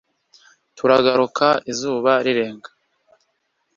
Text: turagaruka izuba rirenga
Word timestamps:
turagaruka 0.77 1.47
izuba 1.71 2.11
rirenga 2.25 2.69